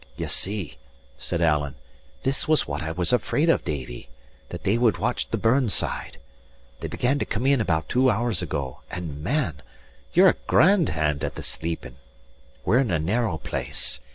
"Ye 0.17 0.25
see," 0.25 0.77
said 1.19 1.43
Alan, 1.43 1.75
"this 2.23 2.47
was 2.47 2.67
what 2.67 2.81
I 2.81 2.91
was 2.91 3.13
afraid 3.13 3.51
of, 3.51 3.63
Davie: 3.63 4.09
that 4.49 4.63
they 4.63 4.75
would 4.79 4.97
watch 4.97 5.29
the 5.29 5.37
burn 5.37 5.69
side. 5.69 6.17
They 6.79 6.87
began 6.87 7.19
to 7.19 7.23
come 7.25 7.45
in 7.45 7.61
about 7.61 7.87
two 7.87 8.09
hours 8.09 8.41
ago, 8.41 8.79
and, 8.89 9.21
man! 9.23 9.57
but 9.57 9.63
ye're 10.13 10.29
a 10.29 10.35
grand 10.47 10.89
hand 10.89 11.23
at 11.23 11.35
the 11.35 11.43
sleeping! 11.43 11.97
We're 12.65 12.79
in 12.79 12.89
a 12.89 12.97
narrow 12.97 13.37
place. 13.37 13.99